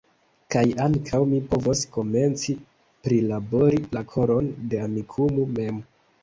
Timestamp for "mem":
5.61-5.79